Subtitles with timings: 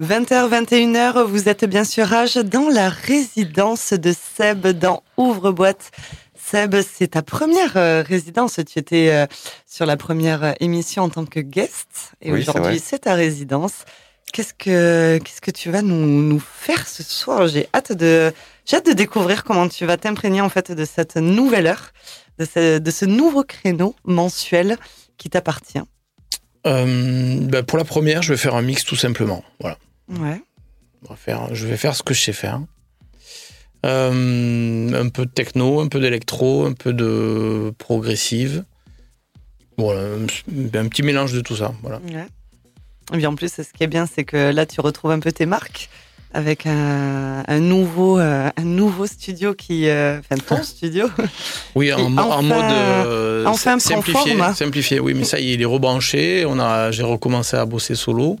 [0.00, 5.90] 20h, 21h, vous êtes bien sûr âge dans la résidence de Seb dans Ouvre-boîte.
[6.36, 8.60] Seb, c'est ta première euh, résidence.
[8.64, 9.26] Tu étais euh,
[9.66, 13.86] sur la première euh, émission en tant que guest et Oui, aujourd'hui c'est ta résidence.
[14.32, 17.48] Qu'est-ce que qu'est-ce que tu vas nous, nous faire ce soir?
[17.48, 18.32] J'ai hâte de
[18.66, 21.90] j'ai hâte de découvrir comment tu vas t'imprégner en fait de cette nouvelle heure,
[22.38, 24.76] de ce, de ce nouveau créneau mensuel
[25.16, 25.82] qui t'appartient.
[26.66, 29.42] Euh, bah, pour la première, je vais faire un mix tout simplement.
[29.60, 29.76] Voilà.
[30.08, 30.40] Ouais.
[31.04, 32.60] On va faire, je vais faire ce que je sais faire.
[33.86, 38.64] Euh, un peu de techno, un peu d'électro, un peu de progressive.
[39.76, 41.72] Voilà, un, un petit mélange de tout ça.
[41.82, 41.98] Voilà.
[41.98, 42.26] Ouais.
[43.14, 45.30] Et bien en plus, ce qui est bien, c'est que là, tu retrouves un peu
[45.32, 45.88] tes marques
[46.34, 51.08] avec un, un nouveau, euh, un nouveau studio qui, euh, enfin ton studio.
[51.74, 55.00] Oui, en, en mode euh, enfin simplifié, simplifié.
[55.00, 56.46] Oui, mais ça, il est rebranché.
[56.90, 58.36] J'ai recommencé à bosser solo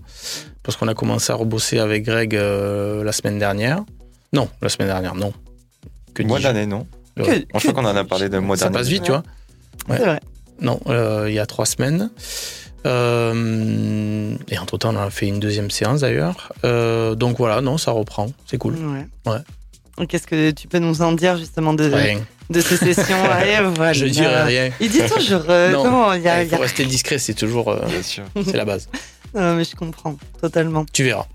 [0.62, 3.84] parce qu'on a commencé à rebosser avec Greg euh, la semaine dernière.
[4.32, 5.32] Non, la semaine dernière, non.
[6.14, 6.86] Que Mois d'année, non.
[7.16, 8.78] Que- Je crois qu'on en a parlé de mois Ça d'année.
[8.78, 9.22] passe vite, tu vois.
[9.88, 9.96] Ouais.
[9.98, 10.20] C'est vrai.
[10.60, 12.10] Non, euh, il y a trois semaines.
[12.86, 16.52] Euh, et entre temps, on a fait une deuxième séance d'ailleurs.
[16.64, 18.74] Euh, donc voilà, non, ça reprend, c'est cool.
[19.26, 20.06] Ouais.
[20.08, 22.20] Qu'est-ce que tu peux nous en dire justement de, Rien.
[22.50, 23.92] De ces sessions Ouais, voilà.
[23.92, 24.70] Je dirais rien.
[24.80, 25.44] Il dit toujours.
[25.48, 26.12] euh, Non.
[26.14, 28.24] il y a, Il il y a- faut rester discret, c'est toujours, euh, Bien sûr.
[28.44, 28.88] c'est la base.
[29.34, 30.86] Non, mais je comprends totalement.
[30.90, 31.26] Tu verras.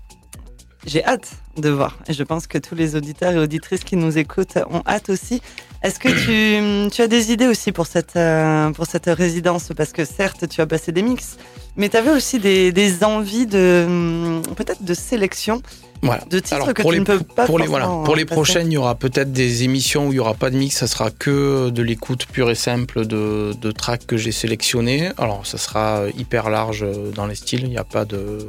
[0.84, 1.96] J'ai hâte de voir.
[2.08, 5.40] Et je pense que tous les auditeurs et auditrices qui nous écoutent ont hâte aussi.
[5.84, 9.68] Est-ce que tu, tu as des idées aussi pour cette, euh, pour cette résidence?
[9.76, 11.36] Parce que certes, tu as passé des mix,
[11.76, 15.62] mais tu avais aussi des, des envies de hum, peut-être de sélection
[16.06, 16.24] Voilà.
[16.30, 18.16] de titres Alors, que pour tu les, ne peux pas pour les, voilà, forcément pour
[18.16, 18.34] les passer.
[18.34, 20.86] prochaines, il y aura peut-être des émissions où il n'y aura pas de mix, ça
[20.86, 25.10] sera que de l'écoute pure et simple de, de tracks que j'ai sélectionnés.
[25.18, 28.46] Alors, ça sera hyper large dans les styles, il n'y a, pas de-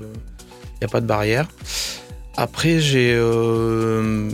[0.81, 1.47] y a pas de barrière.
[2.37, 3.13] Après, j'ai.
[3.15, 4.29] euh,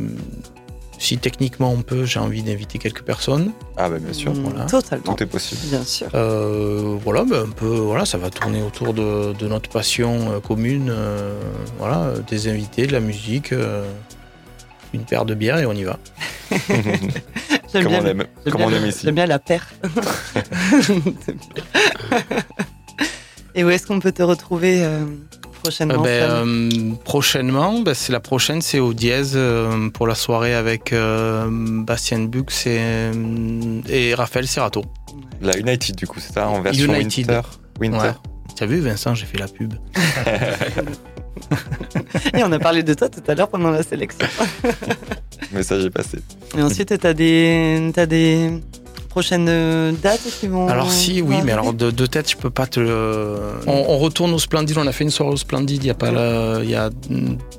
[1.04, 3.54] si techniquement on peut, j'ai envie d'inviter quelques personnes.
[3.76, 4.32] Ah, bah, bien sûr.
[4.32, 4.66] Hum, voilà.
[4.66, 5.16] Totalement.
[5.16, 5.60] Tout est possible.
[5.66, 6.08] Bien sûr.
[6.14, 10.40] Euh, voilà, ben, un peu, voilà, ça va tourner autour de, de notre passion euh,
[10.40, 10.90] commune.
[10.92, 11.42] euh,
[11.80, 13.84] voilà, euh, des invités, de la musique, euh,
[14.94, 15.98] une paire de bières et on y va.
[16.52, 19.00] J'aime Comme bien, on aime, on bien- aime ici.
[19.06, 19.68] J'aime bien la paire.
[23.56, 25.06] et où est-ce qu'on peut te retrouver euh,
[25.62, 30.16] prochainement Euh, ben, euh, prochainement, ben, c'est la prochaine, c'est au Dièse euh, pour la
[30.16, 33.12] soirée avec euh, Bastien Bux et,
[33.90, 34.84] et Raphaël Serrato.
[35.42, 37.30] La United, du coup, c'est ça, en version United.
[37.30, 37.42] Winter.
[37.80, 37.98] Winter.
[37.98, 38.14] Ouais.
[38.56, 39.74] Tu as vu, Vincent, j'ai fait la pub.
[42.34, 44.28] Et on a parlé de toi tout à l'heure pendant la sélection.
[45.52, 46.20] Le message est passé.
[46.58, 48.52] Et ensuite, tu as des, t'as des
[49.12, 50.68] prochaines euh, dates qui vont.
[50.68, 52.80] Alors si, oui, mais alors de, de tête, je peux pas te.
[53.68, 54.76] On, on retourne au Splendid.
[54.78, 56.90] On a fait une soirée au Splendid il y a pas la- il y a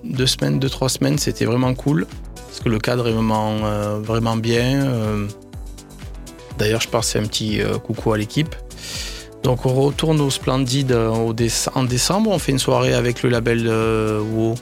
[0.02, 1.18] deux semaines, deux trois semaines.
[1.18, 2.06] C'était vraiment cool
[2.48, 4.84] parce que le cadre est vraiment euh, vraiment bien.
[4.86, 5.26] euh.
[6.58, 8.54] D'ailleurs, je passe un petit euh, coucou à l'équipe.
[9.42, 11.34] Donc on retourne au Splendid au
[11.74, 12.30] en décembre.
[12.30, 14.54] On fait une soirée avec le label WoW,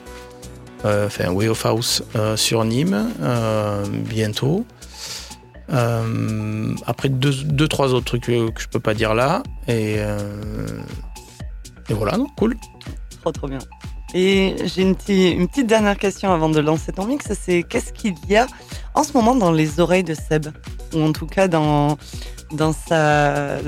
[0.85, 2.03] enfin Way of House
[2.37, 3.11] sur Nîmes
[4.09, 4.65] bientôt.
[5.73, 9.43] Euh, après deux, deux, trois autres trucs que, que je peux pas dire là.
[9.69, 10.19] Et, euh,
[11.89, 12.57] et voilà, cool.
[13.21, 13.59] Trop, trop bien.
[14.13, 17.33] Et j'ai une, petite- une petite dernière question avant de lancer ton mix.
[17.41, 18.47] C'est qu'est-ce qu'il y a
[18.95, 20.49] en ce moment dans les oreilles de Seb?
[20.95, 21.97] Ou en tout cas dans,
[22.53, 23.59] dans, sa,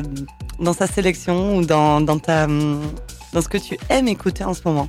[0.59, 4.63] dans sa sélection ou dans, dans, ta, dans ce que tu aimes écouter en ce
[4.65, 4.89] moment?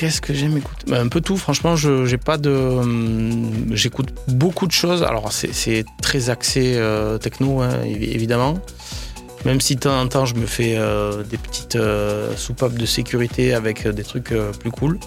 [0.00, 2.50] Qu'est-ce que j'aime écouter Ben, Un peu tout, franchement, je j'ai pas de.
[2.50, 5.02] hum, J'écoute beaucoup de choses.
[5.02, 8.58] Alors, c'est très axé euh, techno, hein, évi- évidemment.
[9.44, 12.86] Même si de temps en temps, je me fais euh, des petites euh, soupapes de
[12.86, 14.98] sécurité avec des trucs plus cool.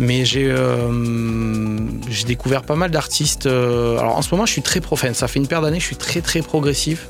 [0.00, 1.76] Mais j'ai euh,
[2.08, 3.44] j'ai découvert pas mal d'artistes.
[3.46, 5.12] alors, en ce moment, je suis très profane.
[5.12, 7.08] Ça fait une paire d'années, je suis très, très progressif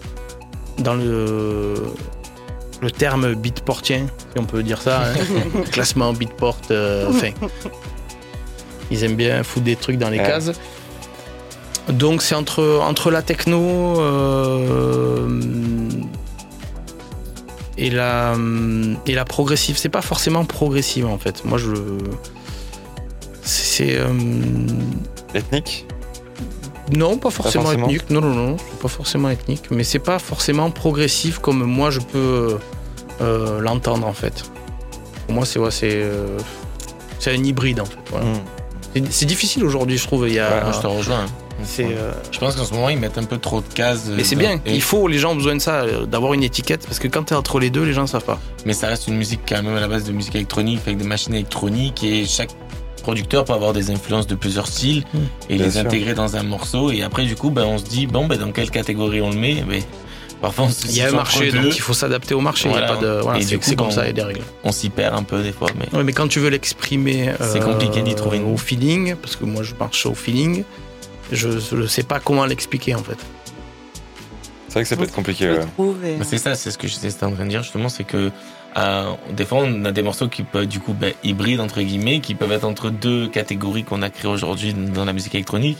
[0.79, 1.75] dans le
[2.81, 5.61] le terme beatportien, si on peut dire ça, hein.
[5.73, 7.31] classement beatport, euh, enfin,
[8.91, 10.27] ils aiment bien foutre des trucs dans les Ouais.
[10.27, 10.53] cases.
[11.89, 15.29] Donc c'est entre, entre la techno euh,
[17.77, 18.35] et, la,
[19.07, 19.77] et la progressive.
[19.79, 21.45] C'est pas forcément progressive en fait.
[21.45, 21.71] Moi je.
[23.43, 23.97] C'est.
[23.99, 24.09] euh,
[25.35, 25.87] Ethnique?
[26.95, 28.09] Non, pas forcément, forcément ethnique.
[28.11, 29.71] Non, non, non, pas forcément ethnique.
[29.71, 32.59] Mais c'est pas forcément progressif comme moi je peux
[33.21, 34.45] euh, l'entendre en fait.
[35.27, 36.39] Pour moi, c'est ouais, c'est euh,
[37.19, 37.99] c'est un hybride en fait.
[38.11, 38.27] voilà.
[38.27, 38.33] Hum.
[38.95, 40.27] C'est- C'est difficile aujourd'hui, je trouve.
[40.29, 41.21] Il y a, Ouais, je te rejoins.
[41.21, 41.27] hein.
[41.65, 41.85] C'est.
[41.87, 44.09] euh, Je pense qu'en ce moment, ils mettent un peu trop de cases.
[44.17, 44.61] Mais c'est dans- bien.
[44.65, 47.09] et- Il faut, les gens ont besoin de ça, euh, d'avoir une étiquette, parce que
[47.09, 48.39] quand t'es entre les deux, les gens savent pas.
[48.65, 51.05] Mais ça reste une musique quand même à la base de musique électronique, avec des
[51.05, 52.51] machines électroniques, et chaque
[53.03, 55.19] producteur peut avoir des influences de plusieurs styles Mm.
[55.51, 55.81] et Bien les sûr.
[55.81, 56.91] intégrer dans un morceau.
[56.93, 59.37] Et après, du coup, ben, on se dit, bon, ben, dans quelle catégorie on le
[59.37, 59.83] met ben,
[60.41, 62.69] Parfois, on se Il y a un marché, donc il faut s'adapter au marché.
[62.69, 62.95] Il y a Voilà.
[62.95, 64.43] pas de, voilà, c'est comme ça, il y a des règles.
[64.65, 65.69] on s'y perd un peu des fois.
[65.79, 65.97] Mais...
[65.99, 69.45] Ouais, mais quand tu veux l'exprimer C'est compliqué d'y trouver une- au feeling, parce que
[69.45, 70.63] moi je marche au feeling,
[71.33, 73.19] je ne sais pas comment l'expliquer en fait.
[74.69, 75.51] C'est vrai que ça peut être compliqué.
[75.79, 76.19] Ouais.
[76.25, 78.31] c'est ça, c'est ce que j'étais en train de dire justement, c'est que
[78.77, 82.21] euh, des fois, on a des morceaux qui peuvent, du coup, ben, hybrides, entre guillemets,
[82.21, 85.79] qui peuvent être entre deux catégories qu'on a créées aujourd'hui dans la musique électronique.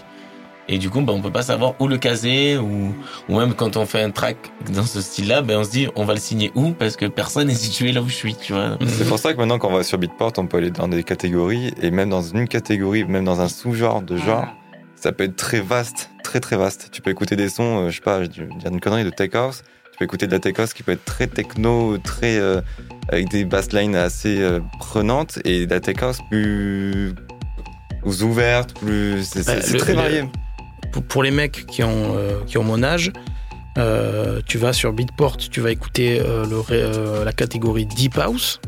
[0.71, 2.95] Et du coup, ben, on peut pas savoir où le caser, ou,
[3.29, 4.37] ou même quand on fait un track
[4.71, 7.49] dans ce style-là, ben, on se dit, on va le signer où, parce que personne
[7.49, 8.77] n'est situé là où je suis, tu vois.
[8.87, 11.05] C'est pour ça que maintenant, quand on va sur Beatport, on peut aller dans des
[11.05, 14.47] catégories, et même dans une catégorie, même dans un sous-genre de genre,
[14.95, 16.89] ça peut être très vaste, très très vaste.
[16.93, 19.11] Tu peux écouter des sons, euh, je sais pas, je vais dire une connerie de
[19.11, 19.63] tech house.
[19.93, 22.61] Tu peux écouter de la tech house qui peut être très techno, très euh,
[23.11, 27.15] avec des basslines assez euh, prenantes, et de la tech house plus,
[28.23, 30.25] ouverte, plus c'est Bah, très le- varié.
[31.01, 33.13] Pour, les mecs qui ont, euh, qui ont mon âge,
[33.77, 38.61] euh, tu vas sur Beatport, tu vas écouter euh, le la catégorie Deep House.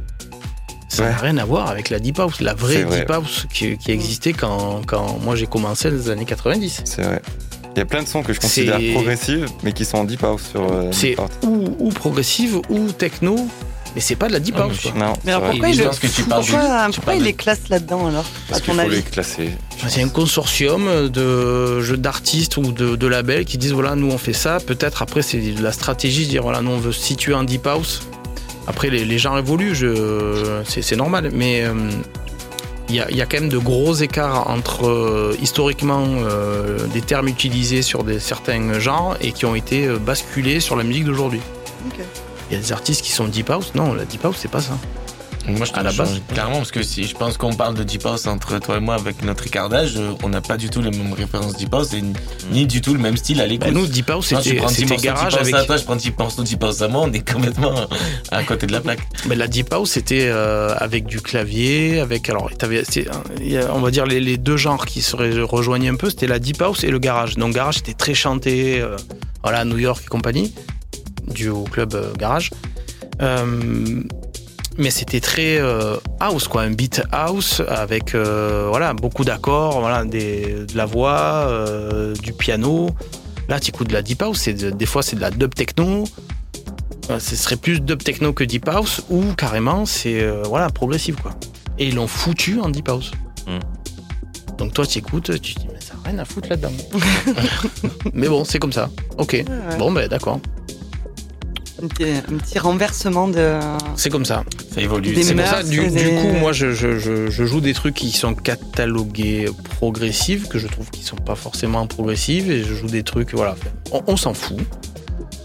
[0.89, 1.17] Ça n'a Ouais.
[1.21, 3.01] rien à voir avec la Deep House, la vraie vrai.
[3.01, 6.83] Deep House qui, qui existait quand, quand moi j'ai commencé dans les années 90.
[6.85, 7.23] C'est vrai.
[7.77, 10.25] Il y a plein de sons que je considère progressives, mais qui sont en deep
[10.25, 13.37] house sur euh, C'est ou, ou progressive ou techno,
[13.95, 14.81] mais c'est pas de la Deep Ah, House.
[14.83, 14.93] quoi.
[14.93, 17.05] Non, Mais alors pourquoi, il, je le- pense que tu parles pourquoi, du- tu pourquoi
[17.05, 19.51] parles il de- les classe là-dedans alors Parce qu'il ton faut les classer.
[19.89, 24.19] C'est un consortium de jeux d'artistes ou de, de labels qui disent voilà, nous on
[24.19, 24.59] fait ça.
[24.65, 27.45] Peut-être après, c'est de la stratégie de dire voilà, nous on veut se situer en
[27.45, 28.03] Deep House.
[28.67, 31.73] Après, les, les gens évoluent, je, c'est, c'est normal, mais euh,
[32.89, 36.79] il y, a, il y a quand même de gros écarts entre euh, historiquement euh,
[36.93, 40.85] des termes utilisés sur des, certains genres et qui ont été euh, basculés sur la
[40.85, 41.41] musique d'aujourd'hui.
[41.89, 42.05] Ok.
[42.51, 43.73] Il y a des artistes qui sont Deep House.
[43.75, 44.77] Non, la Deep House, c'est pas ça.
[45.49, 46.21] Moi, je À la base.
[46.33, 48.95] clairement, parce que si je pense qu'on parle de Deep House entre toi et moi
[48.95, 52.03] avec notre écartage, euh, on n'a pas du tout les mêmes références Deep House et
[52.53, 53.67] ni- du tout le même style à l'écoute.
[53.67, 55.55] Bah, nous, Deep House, c'était, garage Deep House avec.
[55.55, 57.75] à toi, je prends un petit morceau de Deep House à moi, on est complètement
[58.31, 59.01] à côté de la plaque.
[59.29, 62.51] Mais la deep house c'était euh, avec du clavier, avec alors
[63.75, 66.39] on va dire les, les deux genres qui se re- rejoignaient un peu, c'était la
[66.39, 67.37] deep house et le garage.
[67.37, 68.97] Donc garage c'était très chanté, euh,
[69.43, 70.53] voilà New York et compagnie,
[71.31, 72.51] dû au club euh, garage.
[73.23, 74.03] Euh,
[74.79, 80.05] mais c'était très euh, house quoi, un beat house avec euh, voilà beaucoup d'accords, voilà
[80.05, 82.91] des, de la voix, euh, du piano.
[83.49, 86.05] Là, tu écoutes de la deep house, de- des fois c'est de la dub techno.
[87.11, 91.17] Euh, Ce serait plus dub techno que deep house ou carrément c'est euh, voilà progressif
[91.17, 91.33] quoi.
[91.79, 93.11] Et ils l'ont foutu en deep house.
[93.47, 93.59] Hmm.
[94.57, 96.73] Donc toi tu écoutes, tu te dis mais ça n'a rien à foutre là-dedans.
[98.15, 98.89] mais bon c'est comme ça.
[99.19, 99.33] Ok.
[99.33, 99.77] Ouais, ouais.
[99.79, 100.41] Bon ben d'accord.
[101.83, 103.59] Un, petit, un petit renversement de.
[103.97, 104.45] C'est comme ça.
[104.75, 105.15] Ça évolue.
[105.23, 108.35] C'est pour ça, du, coup, moi, je, je- je- je joue des trucs qui sont
[108.35, 109.47] catalogués
[109.77, 113.57] progressifs, que je trouve qui sont pas forcément progressifs, et je joue des trucs, voilà.
[113.93, 114.59] On, on s'en fout.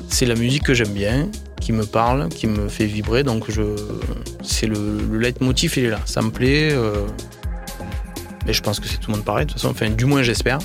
[0.09, 1.29] C'est la musique que j'aime bien,
[1.61, 3.61] qui me parle, qui me fait vibrer, donc je,
[4.43, 4.75] c'est le,
[5.11, 5.99] le leitmotiv, il est là.
[6.05, 6.69] Ça me plaît.
[6.71, 7.05] euh,
[8.45, 9.71] mais je pense que c'est tout le monde pareil, de toute façon.
[9.71, 10.59] Enfin, du moins, j'espère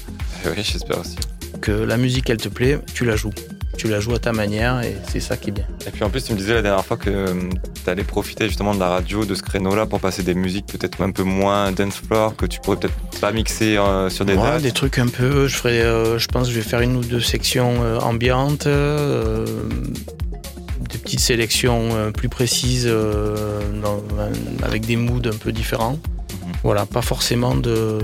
[0.45, 1.17] Oui, j'espère aussi.
[1.63, 3.33] que la musique, elle te plaît, tu la joues.
[3.81, 5.65] Tu la joues à ta manière, et c'est ça qui est bien.
[5.87, 7.35] Et puis en plus, tu me disais la dernière fois que
[7.83, 11.01] tu allais profiter justement de la radio, de ce créneau-là, pour passer des musiques peut-être
[11.01, 14.61] un peu moins dance floor, que tu pourrais peut-être pas mixer euh, sur des Ouais,
[14.61, 15.49] des trucs un peu.
[15.49, 18.67] Je ferai, euh, je pense, que je vais faire une ou deux sections euh, ambiantes,
[18.67, 19.47] euh,
[20.91, 24.03] des petites sélections euh, plus précises, euh, dans-
[24.63, 25.93] avec des moods un peu différents.
[25.93, 26.53] Mhm.
[26.65, 27.99] Voilà, pas forcément de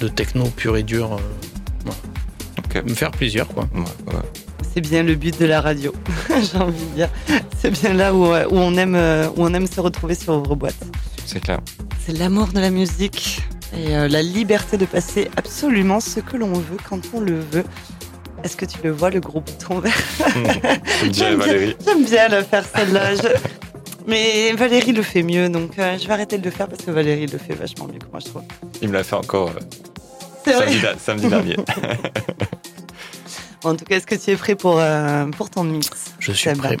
[0.00, 1.14] de techno pur et dur.
[1.14, 1.16] euh,
[1.84, 2.82] voilà.
[2.88, 3.68] Me faire plaisir, quoi.
[3.74, 3.80] Ouais,
[4.14, 4.20] ouais.
[4.74, 5.92] C'est bien le but de la radio,
[6.28, 7.08] j'ai envie de dire.
[7.60, 10.34] C'est bien là où, euh, où, on aime, euh, où on aime se retrouver sur
[10.34, 10.74] Ouvre-Boîte.
[11.24, 11.60] C'est clair.
[12.04, 13.40] C'est l'amour de la musique
[13.72, 17.64] et euh, la liberté de passer absolument ce que l'on veut quand on le veut.
[18.42, 19.94] Est-ce que tu le vois, le gros bouton vert
[21.12, 22.28] J'aime bien.
[22.28, 23.14] Le faire celle-là.
[23.14, 23.28] Je-
[24.06, 26.90] Mais Valérie le fait mieux, donc euh, je vais arrêter de le faire parce que
[26.90, 28.42] Valérie le fait vachement mieux que moi, je trouve.
[28.82, 31.56] Il me l'a fait encore euh, samedi, samedi dernier.
[33.64, 36.50] En tout cas, est-ce que tu es prêt pour, euh, pour ton mix Je suis
[36.50, 36.76] Seb prêt.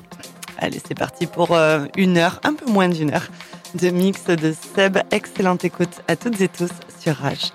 [0.58, 3.26] Allez, c'est parti pour euh, une heure, un peu moins d'une heure,
[3.74, 4.98] de mix de Seb.
[5.10, 7.52] Excellente écoute à toutes et tous sur Rage.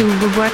[0.00, 0.49] Boîte.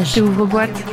[0.00, 0.14] Rage.
[0.14, 0.84] J'ouvre boîte.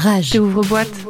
[0.00, 0.38] Rage.
[0.40, 1.09] ouvre boîte.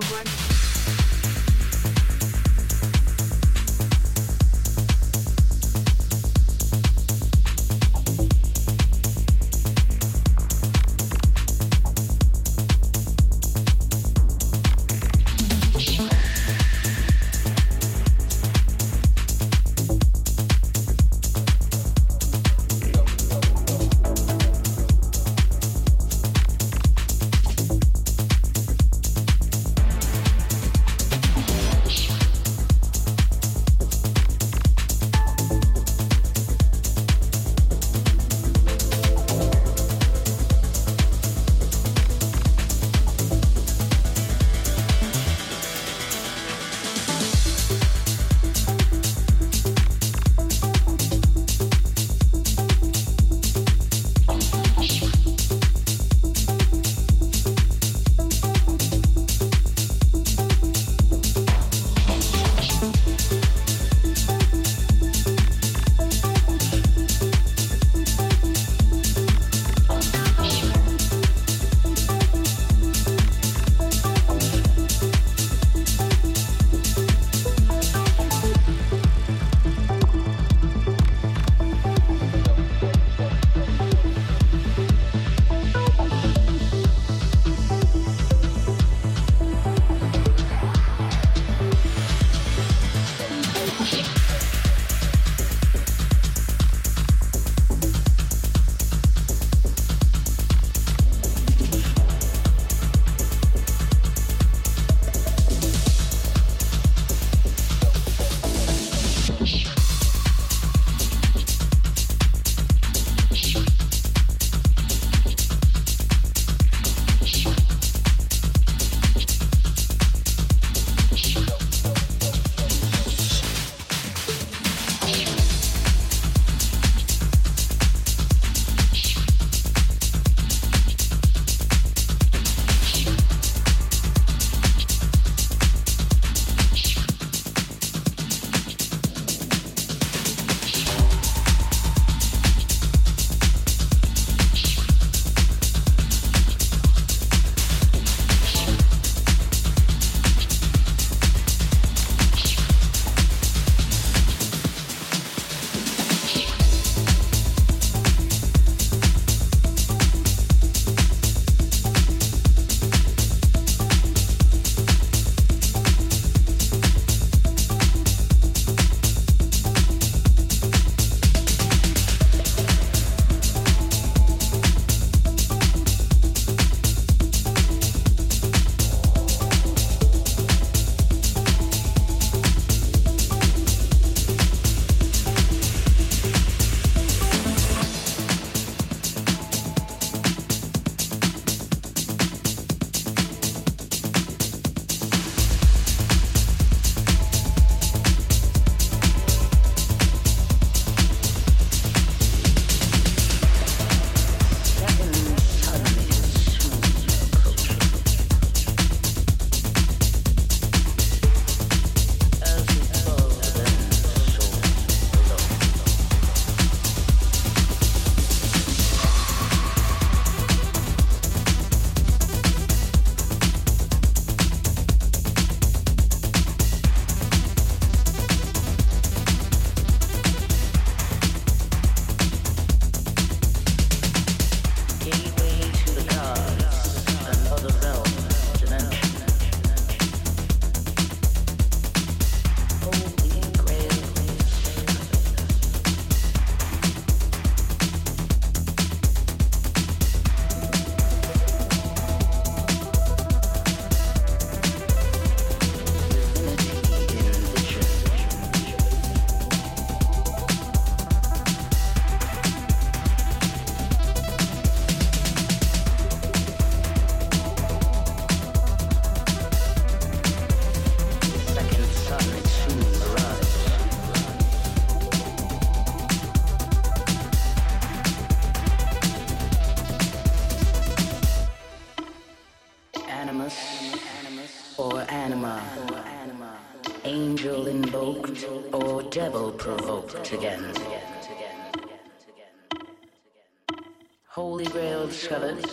[294.26, 295.64] Holy Grail discovered.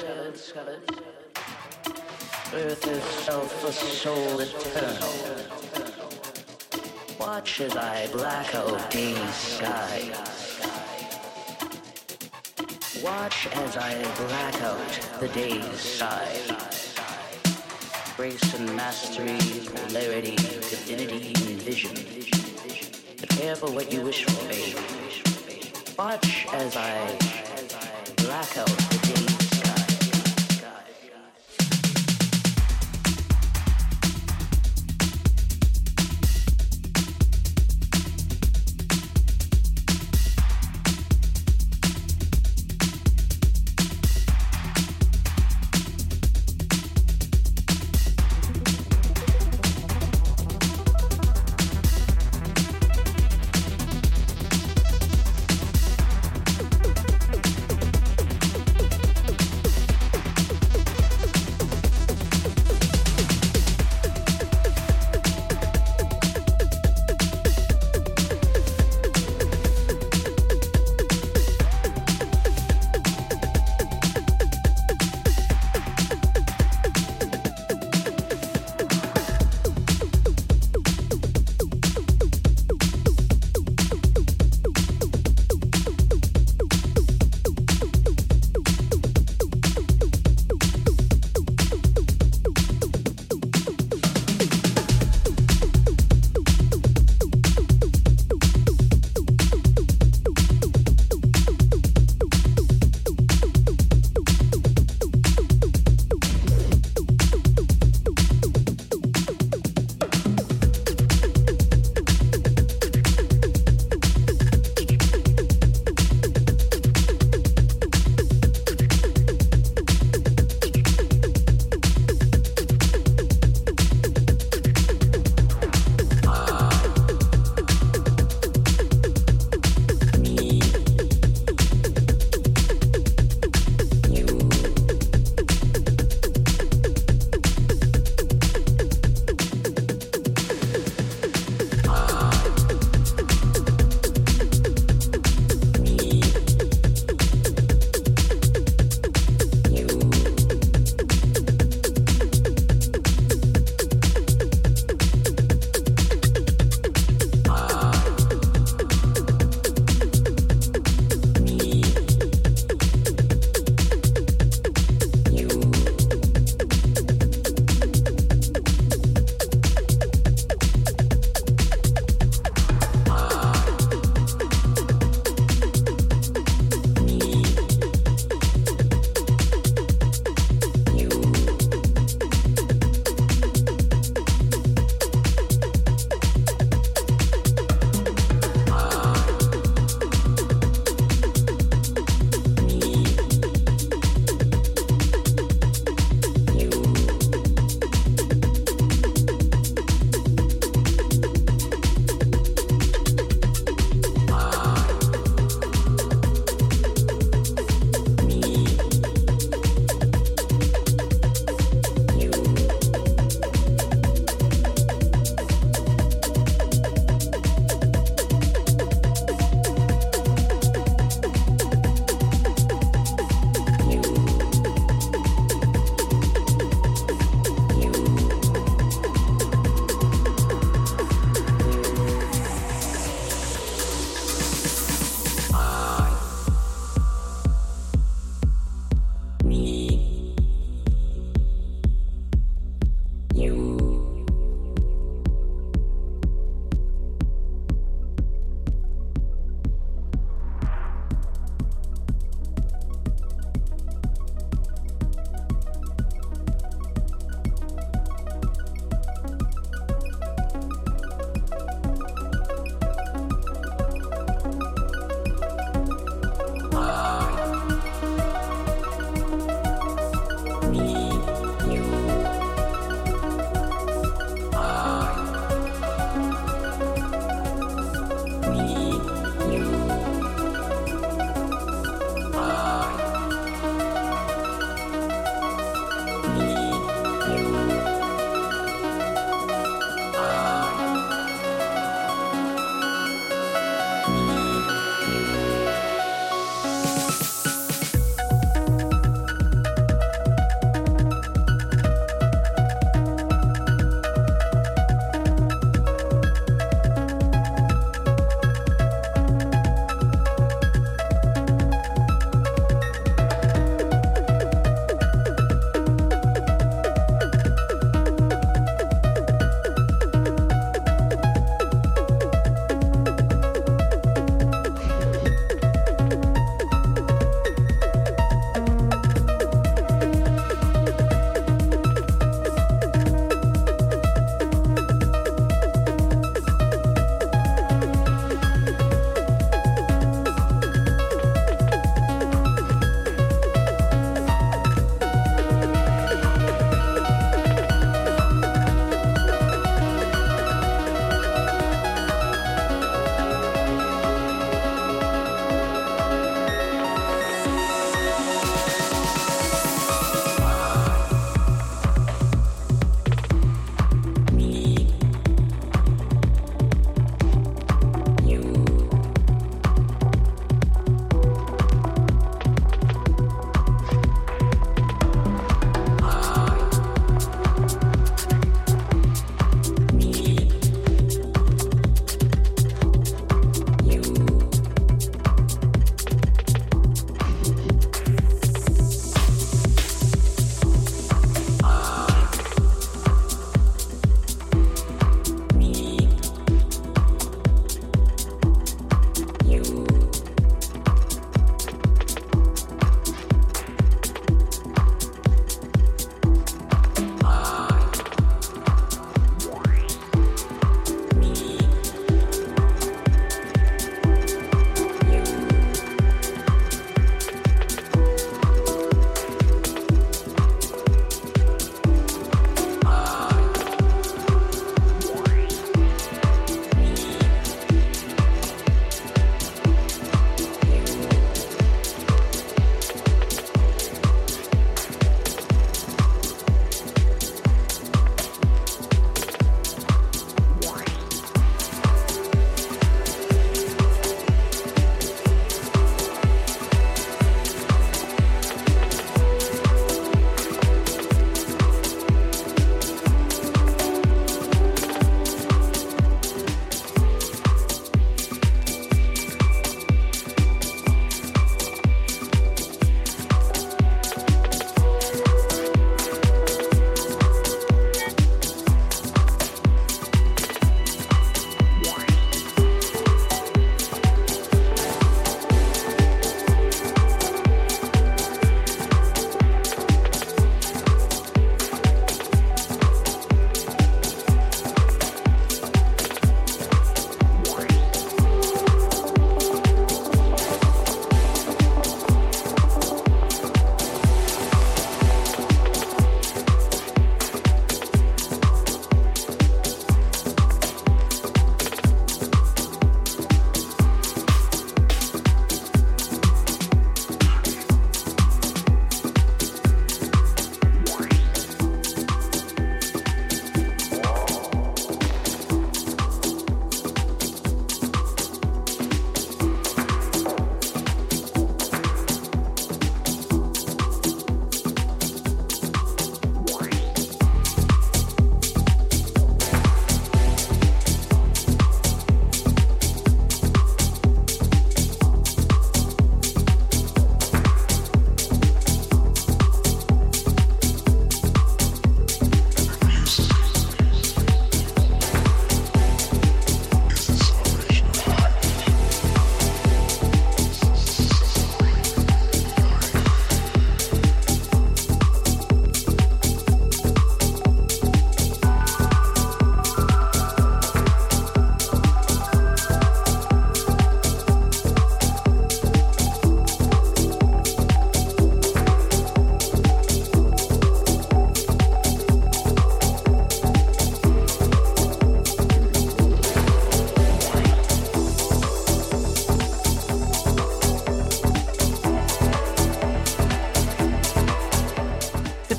[2.53, 5.47] Earth herself a soul eternal.
[7.19, 10.11] Watch as I black out day's sky.
[13.03, 13.93] Watch as I
[14.27, 16.55] black out the day's side.
[18.15, 19.39] Grace and mastery,
[19.73, 22.46] polarity, divinity, and vision.
[23.37, 24.75] For what you wish for, babe.
[25.97, 27.17] Watch as I
[28.17, 29.36] black out the day's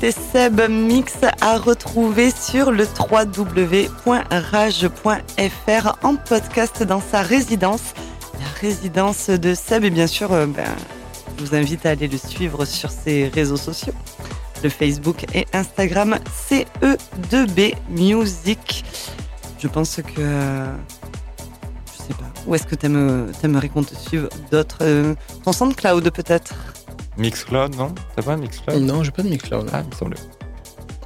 [0.01, 4.07] c'était Seb Mix à retrouver sur le www.rage.fr
[6.03, 7.93] en podcast dans sa résidence.
[8.39, 10.65] La résidence de Seb et bien sûr, euh, ben,
[11.37, 13.93] je vous invite à aller le suivre sur ses réseaux sociaux.
[14.63, 16.17] Le Facebook et Instagram
[16.49, 18.85] CE2B Music.
[19.59, 20.21] Je pense que...
[20.21, 22.25] Je sais pas.
[22.47, 26.53] Où est-ce que t'aimes- t'aimerais qu'on te suive d'autres euh, Ton SoundCloud peut-être?
[27.19, 27.93] Mixcloud, non?
[28.15, 28.81] T'as pas un Mixcloud?
[28.81, 29.69] Non, j'ai pas de Mixcloud.
[29.73, 30.17] Ah, il me semblait.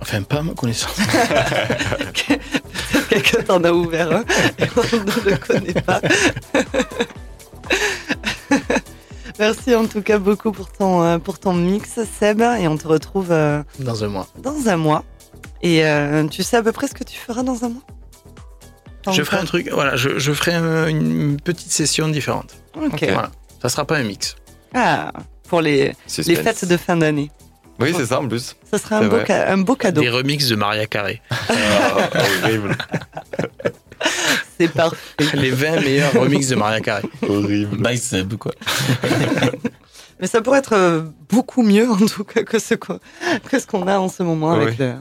[0.01, 0.95] Enfin, pas à ma connaissance.
[3.09, 4.21] Quelqu'un t'en a ouvert un
[4.59, 6.01] et on ne le connaît pas.
[9.39, 12.87] Merci en tout cas beaucoup pour ton, euh, pour ton mix, Seb, et on te
[12.87, 14.27] retrouve euh, Dans un mois.
[14.39, 15.03] dans un mois.
[15.61, 17.81] Et euh, tu sais à peu près ce que tu feras dans un mois?
[19.11, 22.55] Je ferai un truc, voilà, je, je ferai un- une petite session différente.
[22.75, 22.93] Ok.
[22.93, 23.05] Ok.
[23.11, 23.31] Voilà.
[23.61, 24.35] Ça sera pas un mix.
[24.73, 25.11] Ah,
[25.53, 27.29] pour les, fêtes de fin d'année.
[27.79, 28.55] Oui, c'est ça en plus.
[28.71, 29.25] Ça sera un beau, vrai.
[29.27, 30.01] ca- un beau cadeau.
[30.01, 31.21] Des remixes de Maria Carré.
[31.47, 32.09] Ah,
[32.43, 32.75] horrible.
[34.57, 34.97] C'est parfait.
[35.35, 37.03] Les 20 meilleurs remixes de Maria Carré.
[37.29, 37.77] horrible.
[37.77, 38.51] Bye Seb, quoi.
[40.19, 42.99] Mais ça pourrait être euh, beaucoup mieux en tout cas que ce qu'on
[43.47, 44.75] que ce qu'on a en ce moment avec Oui.
[44.79, 44.93] le.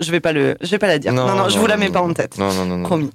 [0.00, 1.12] Je vais pas le, je vais pas la dire.
[1.12, 2.38] Non, non, je vous la mets pas en tête.
[2.38, 2.82] Non, non, non.
[2.82, 3.10] Promis.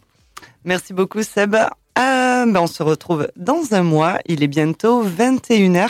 [0.63, 1.55] Merci beaucoup Seb.
[1.95, 4.19] Ah, ben on se retrouve dans un mois.
[4.27, 5.89] Il est bientôt 21h.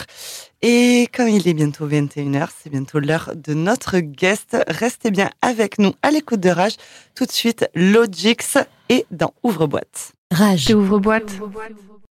[0.63, 4.57] Et quand il est bientôt 21h, c'est bientôt l'heure de notre guest.
[4.67, 6.75] Restez bien avec nous à l'écoute de Rage.
[7.15, 8.59] Tout de suite, Logix
[8.89, 10.13] et dans Ouvre-boîte.
[10.31, 10.71] Rage.
[10.71, 11.33] Boîte.